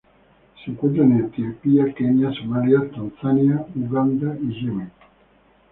Se 0.65 0.71
encuentra 0.71 1.03
en 1.03 1.25
Etiopía, 1.25 1.93
Kenia, 1.93 2.33
Somalia, 2.33 2.89
Tanzania, 2.89 3.63
Uganda, 3.75 4.35
y 4.41 4.59
Yemen. 4.63 4.91